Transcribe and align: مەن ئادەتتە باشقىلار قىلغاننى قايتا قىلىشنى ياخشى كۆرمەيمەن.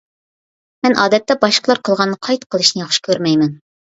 مەن 0.85 0.95
ئادەتتە 1.01 1.35
باشقىلار 1.43 1.81
قىلغاننى 1.89 2.19
قايتا 2.27 2.49
قىلىشنى 2.55 2.83
ياخشى 2.85 3.05
كۆرمەيمەن. 3.09 3.55